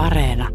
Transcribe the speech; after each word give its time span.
Areena. 0.00 0.48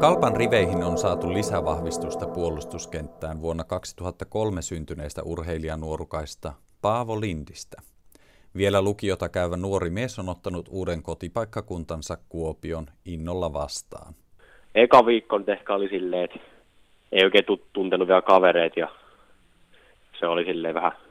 Kalpan 0.00 0.36
riveihin 0.36 0.82
on 0.82 0.98
saatu 0.98 1.32
lisävahvistusta 1.32 2.26
puolustuskenttään 2.26 3.40
vuonna 3.40 3.64
2003 3.64 4.62
syntyneestä 4.62 5.22
urheilijanuorukaista 5.22 6.52
Paavo 6.82 7.20
Lindistä. 7.20 7.82
Vielä 8.56 8.82
lukiota 8.82 9.28
käyvä 9.28 9.56
nuori 9.56 9.90
mies 9.90 10.18
on 10.18 10.28
ottanut 10.28 10.68
uuden 10.70 11.02
kotipaikkakuntansa 11.02 12.18
Kuopion 12.28 12.86
innolla 13.04 13.52
vastaan. 13.52 14.14
Eka 14.74 15.06
viikko 15.06 15.40
ehkä 15.46 15.74
oli 15.74 15.88
silleen, 15.88 16.24
että 16.24 16.38
ei 17.12 17.24
oikein 17.24 17.44
tuntenut 17.72 18.08
vielä 18.08 18.22
kavereet 18.22 18.76
ja 18.76 18.88
se 20.20 20.26
oli 20.26 20.44
silleen 20.44 20.74
vähän 20.74 21.03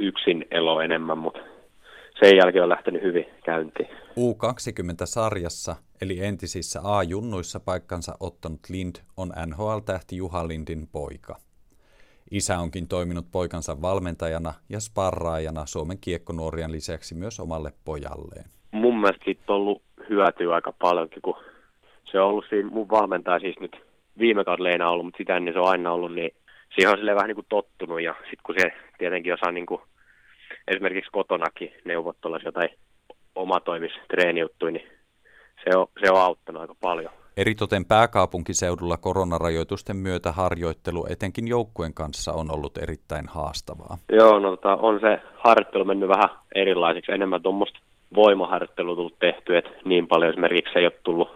yksin 0.00 0.44
elo 0.50 0.80
enemmän, 0.80 1.18
mutta 1.18 1.40
sen 2.24 2.36
jälkeen 2.36 2.62
on 2.62 2.68
lähtenyt 2.68 3.02
hyvin 3.02 3.26
käyntiin. 3.44 3.88
U20-sarjassa, 4.16 5.76
eli 6.02 6.24
entisissä 6.24 6.80
A-junnuissa 6.84 7.60
paikkansa 7.60 8.12
ottanut 8.20 8.60
Lind, 8.68 8.96
on 9.16 9.32
NHL-tähti 9.46 10.16
Juha 10.16 10.48
Lindin 10.48 10.88
poika. 10.92 11.36
Isä 12.30 12.58
onkin 12.58 12.88
toiminut 12.88 13.26
poikansa 13.32 13.82
valmentajana 13.82 14.52
ja 14.68 14.80
sparraajana 14.80 15.66
Suomen 15.66 15.98
kiekkonuorien 16.00 16.72
lisäksi 16.72 17.14
myös 17.14 17.40
omalle 17.40 17.72
pojalleen. 17.84 18.44
Mun 18.72 19.00
mielestä 19.00 19.24
siitä 19.24 19.42
on 19.48 19.56
ollut 19.56 19.82
hyötyä 20.08 20.54
aika 20.54 20.72
paljonkin, 20.72 21.22
kun 21.22 21.36
se 22.10 22.20
on 22.20 22.28
ollut 22.28 22.44
siinä 22.50 22.70
mun 22.70 22.90
valmentaja 22.90 23.40
siis 23.40 23.60
nyt 23.60 23.76
viime 24.18 24.44
kaudella 24.44 24.70
enää 24.70 24.90
ollut, 24.90 25.06
mutta 25.06 25.18
sitä 25.18 25.36
ennen 25.36 25.54
se 25.54 25.60
on 25.60 25.68
aina 25.68 25.92
ollut, 25.92 26.14
niin 26.14 26.30
siihen 26.74 26.92
on 26.92 26.98
sille 26.98 27.14
vähän 27.14 27.28
niin 27.28 27.34
kuin 27.34 27.46
tottunut 27.48 28.02
ja 28.02 28.14
sitten 28.14 28.42
kun 28.46 28.54
se 28.58 28.72
tietenkin 28.98 29.34
osaa 29.34 29.52
niin 29.52 29.66
kuin 29.66 29.80
esimerkiksi 30.70 31.10
kotonakin 31.10 31.72
neuvottelussa 31.84 32.48
jotain 32.48 32.68
omatoimis 33.34 33.92
treenijuttuja, 34.08 34.72
niin 34.72 34.88
se 35.64 35.78
on, 35.78 35.86
se 36.04 36.10
on 36.12 36.20
auttanut 36.20 36.62
aika 36.62 36.74
paljon. 36.80 37.12
Eritoten 37.36 37.84
pääkaupunkiseudulla 37.84 38.96
koronarajoitusten 38.96 39.96
myötä 39.96 40.32
harjoittelu 40.32 41.06
etenkin 41.10 41.48
joukkueen 41.48 41.94
kanssa 41.94 42.32
on 42.32 42.54
ollut 42.54 42.78
erittäin 42.78 43.28
haastavaa. 43.28 43.98
Joo, 44.12 44.38
no 44.38 44.50
tota, 44.50 44.76
on 44.76 45.00
se 45.00 45.18
harjoittelu 45.44 45.84
mennyt 45.84 46.08
vähän 46.08 46.30
erilaiseksi. 46.54 47.12
Enemmän 47.12 47.42
tuommoista 47.42 47.78
voimaharjoittelua 48.14 48.94
tullut 48.94 49.18
tehty, 49.18 49.56
että 49.56 49.70
niin 49.84 50.08
paljon 50.08 50.30
esimerkiksi 50.30 50.78
ei 50.78 50.84
ole 50.84 50.92
tullut 51.02 51.30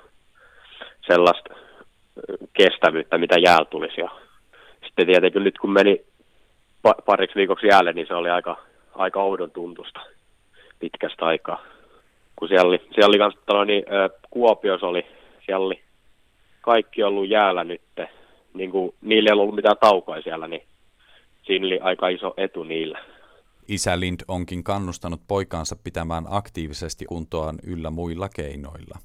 sellaista 1.06 1.54
kestävyyttä, 2.52 3.18
mitä 3.18 3.36
jäällä 3.38 3.64
tulisi. 3.64 4.00
Ja 4.00 4.08
sitten 4.86 5.06
tietenkin 5.06 5.44
nyt 5.44 5.58
kun 5.58 5.72
meni 5.72 6.04
pariksi 7.06 7.34
viikoksi 7.34 7.66
jäälle, 7.66 7.92
niin 7.92 8.06
se 8.06 8.14
oli 8.14 8.30
aika, 8.30 8.56
aika 8.94 9.22
oudon 9.22 9.50
tuntusta 9.50 10.00
pitkästä 10.78 11.24
aikaa. 11.26 11.62
Kun 12.36 12.48
siellä 12.48 12.68
oli, 12.68 12.78
siellä 12.78 13.08
oli 13.08 13.18
kans, 13.18 13.34
niin, 13.66 13.84
Kuopios 14.30 14.82
oli, 14.82 15.06
siellä 15.46 15.66
oli 15.66 15.82
kaikki 16.60 17.02
ollut 17.02 17.28
jäällä 17.28 17.64
nyt, 17.64 17.82
niin 18.54 18.70
kuin 18.70 18.94
niillä 19.02 19.28
ei 19.28 19.32
ollut 19.32 19.54
mitään 19.54 19.76
taukoja 19.80 20.22
siellä, 20.22 20.48
niin 20.48 20.62
siinä 21.42 21.66
oli 21.66 21.78
aika 21.80 22.08
iso 22.08 22.34
etu 22.36 22.62
niillä. 22.62 23.04
Isä 23.68 24.00
Lind 24.00 24.20
onkin 24.28 24.64
kannustanut 24.64 25.20
poikaansa 25.28 25.76
pitämään 25.84 26.24
aktiivisesti 26.30 27.04
kuntoaan 27.04 27.58
yllä 27.66 27.90
muilla 27.90 28.28
keinoilla. 28.28 28.98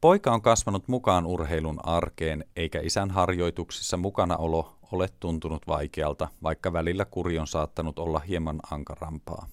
Poika 0.00 0.32
on 0.32 0.42
kasvanut 0.42 0.88
mukaan 0.88 1.26
urheilun 1.26 1.80
arkeen, 1.86 2.44
eikä 2.56 2.80
isän 2.82 3.10
harjoituksissa 3.10 3.96
mukanaolo 3.96 4.72
ole 4.92 5.06
tuntunut 5.20 5.62
vaikealta, 5.68 6.28
vaikka 6.42 6.72
välillä 6.72 7.04
kuri 7.04 7.38
on 7.38 7.46
saattanut 7.46 7.98
olla 7.98 8.18
hieman 8.18 8.60
ankarampaa. 8.72 9.46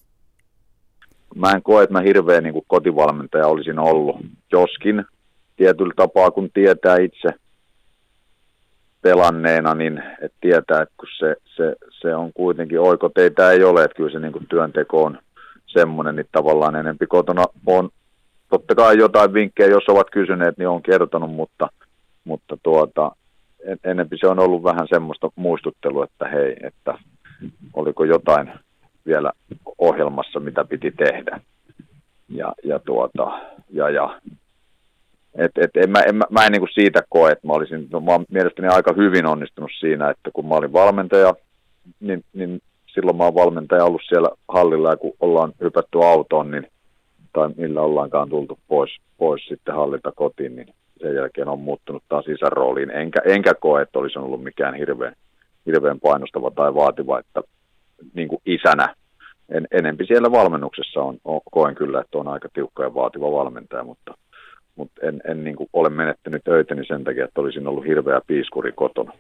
Mä 1.35 1.51
en 1.51 1.63
koe, 1.63 1.83
että 1.83 1.93
mä 1.93 2.01
hirveän 2.01 2.43
niin 2.43 2.63
kotivalmentaja 2.67 3.47
olisin 3.47 3.79
ollut, 3.79 4.15
joskin 4.51 5.05
tietyllä 5.55 5.93
tapaa, 5.95 6.31
kun 6.31 6.49
tietää 6.53 6.97
itse 6.97 7.29
pelanneena, 9.01 9.73
niin 9.73 10.03
et 10.21 10.33
tietää, 10.41 10.81
että 10.81 10.95
kun 10.97 11.07
se, 11.19 11.35
se, 11.55 11.75
se 12.01 12.15
on 12.15 12.33
kuitenkin 12.33 12.79
oikoteitä 12.79 13.51
ei 13.51 13.63
ole, 13.63 13.83
että 13.83 13.95
kyllä 13.95 14.11
se 14.11 14.19
niin 14.19 14.47
työnteko 14.49 15.03
on 15.03 15.19
semmoinen, 15.65 16.15
niin 16.15 16.27
tavallaan 16.31 16.75
enempi 16.75 17.07
kotona 17.07 17.43
on 17.65 17.89
totta 18.49 18.75
kai 18.75 18.97
jotain 18.97 19.33
vinkkejä, 19.33 19.69
jos 19.69 19.83
ovat 19.87 20.09
kysyneet, 20.09 20.57
niin 20.57 20.67
on 20.67 20.81
kertonut, 20.81 21.31
mutta, 21.31 21.69
mutta 22.23 22.57
tuota, 22.63 23.11
enempi 23.83 24.17
se 24.17 24.27
on 24.27 24.39
ollut 24.39 24.63
vähän 24.63 24.87
semmoista 24.89 25.29
muistuttelua, 25.35 26.03
että 26.03 26.27
hei, 26.27 26.55
että 26.63 26.97
oliko 27.73 28.03
jotain 28.03 28.51
vielä 29.05 29.31
ohjelmassa, 29.77 30.39
mitä 30.39 30.65
piti 30.65 30.91
tehdä. 30.91 31.39
Ja, 32.29 32.53
ja, 32.63 32.79
tuota, 32.79 33.39
ja, 33.69 33.89
ja 33.89 34.21
et, 35.35 35.51
et 35.57 35.77
en 35.77 35.89
mä, 35.89 35.99
en, 35.99 36.15
mä, 36.15 36.25
mä 36.29 36.45
en 36.45 36.51
niin 36.51 36.61
kuin 36.61 36.73
siitä 36.73 37.03
koe, 37.09 37.31
että 37.31 37.47
mä 37.47 37.53
olisin, 37.53 37.87
no, 37.91 37.99
mä 37.99 38.19
mielestäni 38.31 38.67
aika 38.67 38.93
hyvin 38.97 39.25
onnistunut 39.25 39.71
siinä, 39.79 40.09
että 40.09 40.29
kun 40.33 40.47
mä 40.47 40.55
olin 40.55 40.73
valmentaja, 40.73 41.33
niin, 41.99 42.23
niin 42.33 42.61
silloin 42.87 43.17
mä 43.17 43.23
oon 43.23 43.35
valmentaja 43.35 43.85
ollut 43.85 44.01
siellä 44.07 44.29
hallilla 44.47 44.89
ja 44.89 44.97
kun 44.97 45.13
ollaan 45.19 45.53
hypätty 45.61 46.03
autoon, 46.03 46.51
niin, 46.51 46.67
tai 47.33 47.49
millä 47.57 47.81
ollaankaan 47.81 48.29
tultu 48.29 48.59
pois, 48.67 48.97
pois 49.17 49.45
sitten 49.47 49.75
hallilta 49.75 50.11
kotiin, 50.11 50.55
niin 50.55 50.73
sen 51.01 51.15
jälkeen 51.15 51.47
on 51.47 51.59
muuttunut 51.59 52.03
taas 52.09 52.27
isän 52.27 52.51
rooliin. 52.51 52.91
Enkä, 52.91 53.19
enkä 53.25 53.53
koe, 53.53 53.81
että 53.81 53.99
olisi 53.99 54.19
ollut 54.19 54.43
mikään 54.43 54.73
hirveän, 54.73 55.15
hirveän 55.65 55.99
painostava 55.99 56.51
tai 56.51 56.75
vaativa, 56.75 57.19
että 57.19 57.41
niin 58.13 58.27
kuin 58.27 58.41
isänä 58.45 58.95
en, 59.49 59.67
enempi 59.71 60.05
siellä 60.05 60.31
valmennuksessa 60.31 61.01
on, 61.01 61.17
on, 61.23 61.41
koen 61.51 61.75
kyllä, 61.75 62.01
että 62.01 62.17
on 62.17 62.27
aika 62.27 62.49
tiukka 62.53 62.83
ja 62.83 62.93
vaativa 62.93 63.31
valmentaja, 63.31 63.83
mutta 63.83 64.13
mutta 64.75 65.07
en, 65.07 65.21
en 65.27 65.43
niin 65.43 65.55
kuin 65.55 65.69
ole 65.73 65.89
menettänyt 65.89 66.43
töitäni 66.43 66.85
sen 66.85 67.03
takia, 67.03 67.25
että 67.25 67.41
olisin 67.41 67.67
ollut 67.67 67.85
hirveä 67.85 68.21
piiskuri 68.27 68.71
kotona. 68.71 69.11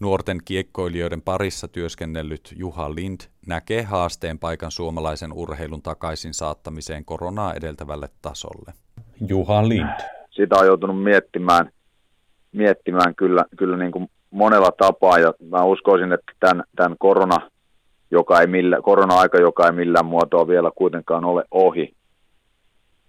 Nuorten 0.00 0.38
kiekkoilijoiden 0.44 1.22
parissa 1.22 1.68
työskennellyt 1.68 2.54
Juha 2.56 2.94
Lind 2.94 3.20
näkee 3.46 3.82
haasteen 3.82 4.38
paikan 4.38 4.70
suomalaisen 4.70 5.32
urheilun 5.32 5.82
takaisin 5.82 6.34
saattamiseen 6.34 7.04
koronaa 7.04 7.54
edeltävälle 7.54 8.08
tasolle. 8.22 8.72
Juha 9.28 9.68
Lind. 9.68 10.17
Sitä 10.38 10.56
on 10.58 10.66
joutunut 10.66 11.02
miettimään, 11.02 11.70
miettimään 12.52 13.14
kyllä, 13.14 13.44
kyllä 13.56 13.76
niin 13.76 13.92
kuin 13.92 14.08
monella 14.30 14.72
tapaa. 14.72 15.18
Ja 15.18 15.32
mä 15.50 15.64
uskoisin, 15.64 16.12
että 16.12 16.32
tämän, 16.40 16.64
tämän 16.76 16.96
korona, 16.98 17.50
joka 18.10 18.40
ei 18.40 18.46
millä, 18.46 18.78
korona-aika, 18.82 19.38
joka 19.38 19.66
ei 19.66 19.72
millään 19.72 20.06
muotoa 20.06 20.48
vielä 20.48 20.70
kuitenkaan 20.74 21.24
ole 21.24 21.44
ohi, 21.50 21.92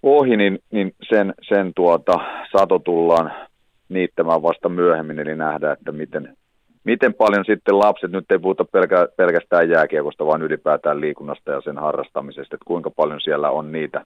ohi, 0.02 0.36
niin, 0.36 0.58
niin 0.72 0.94
sen, 1.08 1.34
sen 1.48 1.72
tuota, 1.76 2.12
sato 2.52 2.78
tullaan 2.78 3.32
niittämään 3.88 4.42
vasta 4.42 4.68
myöhemmin, 4.68 5.18
eli 5.18 5.36
nähdään, 5.36 5.72
että 5.72 5.92
miten, 5.92 6.36
miten 6.84 7.14
paljon 7.14 7.44
sitten 7.44 7.78
lapset, 7.78 8.10
nyt 8.10 8.30
ei 8.30 8.38
puhuta 8.38 8.64
pelkä, 8.64 9.08
pelkästään 9.16 9.70
jääkiekosta, 9.70 10.26
vaan 10.26 10.42
ylipäätään 10.42 11.00
liikunnasta 11.00 11.50
ja 11.50 11.60
sen 11.60 11.78
harrastamisesta, 11.78 12.56
että 12.56 12.64
kuinka 12.66 12.90
paljon 12.90 13.20
siellä 13.20 13.50
on 13.50 13.72
niitä, 13.72 14.04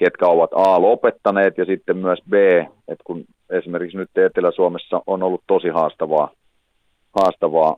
ketkä 0.00 0.26
ovat 0.26 0.50
A 0.54 0.82
lopettaneet 0.82 1.58
ja 1.58 1.64
sitten 1.64 1.96
myös 1.96 2.18
B, 2.30 2.34
että 2.88 3.04
kun 3.04 3.24
esimerkiksi 3.50 3.96
nyt 3.96 4.10
Etelä-Suomessa 4.16 5.02
on 5.06 5.22
ollut 5.22 5.42
tosi 5.46 5.68
haastavaa, 5.68 6.30
haastavaa 7.20 7.76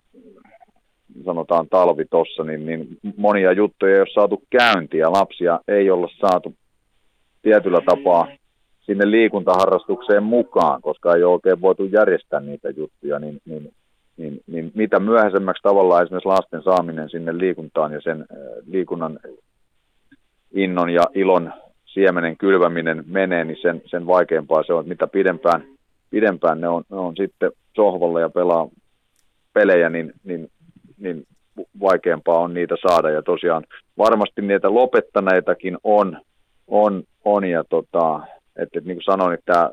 sanotaan 1.24 1.66
talvi 1.70 2.04
tuossa, 2.10 2.44
niin, 2.44 2.66
niin 2.66 2.88
monia 3.16 3.52
juttuja 3.52 3.94
ei 3.94 4.00
ole 4.00 4.08
saatu 4.14 4.42
käyntiä, 4.50 5.12
lapsia 5.12 5.60
ei 5.68 5.90
olla 5.90 6.08
saatu 6.20 6.54
tietyllä 7.42 7.80
tapaa 7.86 8.28
sinne 8.86 9.10
liikuntaharrastukseen 9.10 10.22
mukaan, 10.22 10.82
koska 10.82 11.14
ei 11.14 11.24
ole 11.24 11.32
oikein 11.32 11.60
voitu 11.60 11.84
järjestää 11.84 12.40
niitä 12.40 12.70
juttuja, 12.70 13.18
niin, 13.18 13.40
niin, 13.44 13.72
niin, 14.16 14.40
niin 14.46 14.72
mitä 14.74 15.00
myöhäisemmäksi 15.00 15.62
tavallaan 15.62 16.02
esimerkiksi 16.02 16.28
lasten 16.28 16.62
saaminen 16.62 17.10
sinne 17.10 17.38
liikuntaan 17.38 17.92
ja 17.92 18.00
sen 18.00 18.20
äh, 18.20 18.26
liikunnan 18.66 19.18
innon 20.54 20.90
ja 20.90 21.02
ilon 21.14 21.52
siemenen 21.94 22.36
kylväminen 22.36 23.04
menee, 23.06 23.44
niin 23.44 23.58
sen, 23.62 23.82
sen 23.86 24.06
vaikeampaa 24.06 24.62
se 24.62 24.72
on, 24.72 24.80
että 24.80 24.88
mitä 24.88 25.06
pidempään, 25.06 25.64
pidempään 26.10 26.60
ne, 26.60 26.68
on, 26.68 26.84
ne 26.90 26.96
on 26.96 27.16
sitten 27.16 27.50
sohvalla 27.76 28.20
ja 28.20 28.30
pelaa 28.30 28.68
pelejä, 29.52 29.90
niin, 29.90 30.12
niin, 30.24 30.50
niin 30.98 31.26
vaikeampaa 31.80 32.38
on 32.38 32.54
niitä 32.54 32.74
saada. 32.88 33.10
Ja 33.10 33.22
tosiaan 33.22 33.64
varmasti 33.98 34.42
niitä 34.42 34.74
lopettaneitakin 34.74 35.78
on, 35.84 36.18
on, 36.66 37.02
on 37.24 37.44
ja 37.44 37.64
tota, 37.64 38.20
että, 38.56 38.78
että 38.78 38.88
niin 38.88 38.96
kuin 38.96 39.04
sanoin, 39.04 39.34
että 39.34 39.52
tämä, 39.52 39.70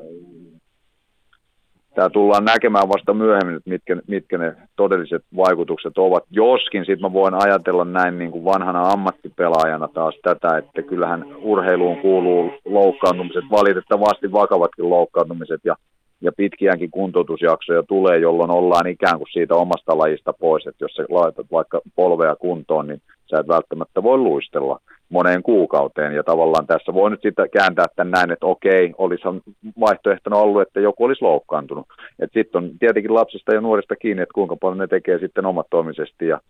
tämä 1.94 2.10
tullaan 2.10 2.44
näkemään 2.44 2.88
vasta 2.88 3.14
myöhemmin, 3.14 3.56
että 3.56 3.70
mitkä, 3.70 3.96
mitkä 4.06 4.38
ne 4.38 4.56
todelliset 4.76 5.22
vaikutukset 5.36 5.98
ovat. 5.98 6.24
Joskin 6.30 6.84
sitten 6.84 7.02
mä 7.02 7.12
voin 7.12 7.34
ajatella 7.34 7.84
näin 7.84 8.18
niin 8.18 8.30
kuin 8.30 8.44
vanhana 8.44 8.82
ammattipelaajana 8.82 9.88
taas 9.88 10.14
tätä, 10.22 10.58
että 10.58 10.82
kyllähän 10.82 11.24
urheiluun 11.42 12.00
kuuluu 12.00 12.52
loukkaantumiset, 12.64 13.44
valitettavasti 13.50 14.32
vakavatkin 14.32 14.90
loukkaantumiset 14.90 15.60
ja 15.64 15.76
ja 16.22 16.32
pitkiäänkin 16.36 16.90
kuntoutusjaksoja 16.90 17.82
tulee, 17.82 18.18
jolloin 18.18 18.50
ollaan 18.50 18.86
ikään 18.86 19.18
kuin 19.18 19.28
siitä 19.32 19.54
omasta 19.54 19.98
lajista 19.98 20.32
pois, 20.32 20.66
että 20.66 20.84
jos 20.84 20.92
sä 20.92 21.04
laitat 21.10 21.46
vaikka 21.52 21.80
polvea 21.96 22.36
kuntoon, 22.36 22.86
niin 22.86 23.02
sä 23.30 23.40
et 23.40 23.48
välttämättä 23.48 24.02
voi 24.02 24.18
luistella 24.18 24.80
moneen 25.10 25.42
kuukauteen. 25.42 26.14
Ja 26.14 26.22
tavallaan 26.22 26.66
tässä 26.66 26.94
voi 26.94 27.10
nyt 27.10 27.22
sitten 27.22 27.50
kääntää 27.50 27.86
tämän 27.96 28.10
näin, 28.10 28.30
että 28.30 28.46
okei, 28.46 28.94
olisihan 28.98 29.40
vaihtoehtona 29.80 30.36
ollut, 30.36 30.62
että 30.62 30.80
joku 30.80 31.04
olisi 31.04 31.24
loukkaantunut. 31.24 31.86
Sitten 32.34 32.62
on 32.62 32.70
tietenkin 32.78 33.14
lapsista 33.14 33.54
ja 33.54 33.60
nuorista 33.60 33.96
kiinni, 33.96 34.22
että 34.22 34.34
kuinka 34.34 34.56
paljon 34.56 34.78
ne 34.78 34.86
tekee 34.86 35.18
sitten 35.18 35.46
omatoimisesti 35.46 36.26
ja 36.26 36.40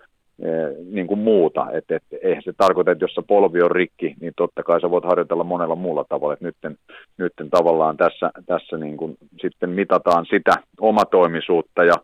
e, 0.42 0.48
niin 0.92 1.06
kuin 1.06 1.20
muuta. 1.20 1.66
Et, 1.72 1.90
et, 1.90 2.02
eihän 2.22 2.42
se 2.42 2.52
tarkoita, 2.56 2.90
että 2.90 3.04
jos 3.04 3.14
se 3.14 3.22
polvi 3.28 3.62
on 3.62 3.70
rikki, 3.70 4.14
niin 4.20 4.32
totta 4.36 4.62
kai 4.62 4.80
sä 4.80 4.90
voit 4.90 5.04
harjoitella 5.04 5.44
monella 5.44 5.74
muulla 5.74 6.04
tavalla. 6.08 6.34
Et 6.34 6.40
nytten, 6.40 6.76
nytten 7.18 7.50
tavallaan 7.50 7.96
tässä, 7.96 8.30
tässä 8.46 8.76
niin 8.76 8.96
kuin 8.96 9.16
sitten 9.40 9.70
mitataan 9.70 10.26
sitä 10.26 10.54
omatoimisuutta 10.80 11.84
ja 11.84 11.94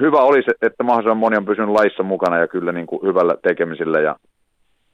hyvä 0.00 0.18
olisi, 0.18 0.50
että 0.62 0.84
mahdollisimman 0.84 1.16
moni 1.16 1.36
on 1.36 1.44
pysynyt 1.44 1.70
laissa 1.70 2.02
mukana 2.02 2.38
ja 2.38 2.48
kyllä 2.48 2.72
niin 2.72 2.86
kuin 2.86 3.02
hyvällä 3.02 3.34
tekemisellä 3.42 4.00
ja 4.00 4.16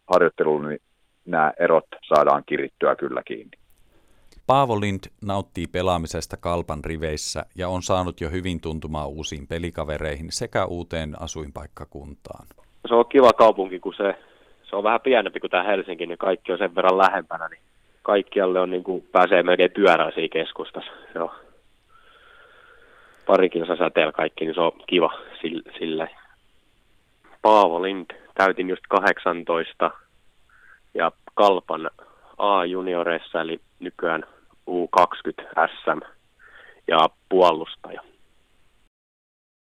harjoittelulla 0.06 0.68
niin 0.68 0.80
nämä 1.26 1.52
erot 1.60 1.86
saadaan 2.02 2.42
kirittyä 2.46 2.96
kyllä 2.96 3.22
kiinni. 3.26 3.60
Paavo 4.46 4.80
Lind 4.80 5.00
nauttii 5.22 5.66
pelaamisesta 5.66 6.36
kalpan 6.36 6.84
riveissä 6.84 7.44
ja 7.56 7.68
on 7.68 7.82
saanut 7.82 8.20
jo 8.20 8.30
hyvin 8.30 8.60
tuntumaa 8.60 9.06
uusiin 9.06 9.46
pelikavereihin 9.46 10.32
sekä 10.32 10.64
uuteen 10.64 11.22
asuinpaikkakuntaan. 11.22 12.46
Se 12.88 12.94
on 12.94 13.04
kiva 13.08 13.32
kaupunki, 13.32 13.80
kun 13.80 13.94
se, 13.94 14.14
se 14.62 14.76
on 14.76 14.84
vähän 14.84 15.00
pienempi 15.00 15.40
kuin 15.40 15.50
tämä 15.50 15.62
Helsinki, 15.62 16.06
niin 16.06 16.18
kaikki 16.18 16.52
on 16.52 16.58
sen 16.58 16.74
verran 16.74 16.98
lähempänä, 16.98 17.48
niin 17.48 17.62
kaikkialle 18.02 18.60
on 18.60 18.70
niin 18.70 18.84
kuin, 18.84 19.08
pääsee 19.12 19.42
melkein 19.42 19.70
pyörällä 19.70 20.12
siinä 20.12 20.28
keskustassa. 20.32 20.90
Joo. 21.14 21.34
Parikin 23.26 23.66
säteellä 23.78 24.12
kaikki, 24.12 24.44
niin 24.44 24.54
se 24.54 24.60
on 24.60 24.72
kiva 24.86 25.12
sille. 25.78 26.10
Paavo 27.42 27.82
Lind, 27.82 28.10
täytin 28.34 28.68
just 28.68 28.82
18 28.88 29.90
ja 30.94 31.12
Kalpan 31.34 31.90
A-junioreissa, 32.38 33.40
eli 33.40 33.60
nykyään 33.80 34.24
U20 34.70 35.68
SM 35.68 36.00
ja 36.88 37.08
puolustaja. 37.28 38.02